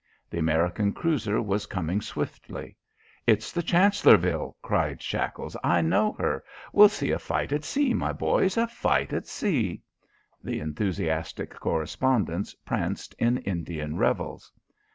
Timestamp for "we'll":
6.73-6.89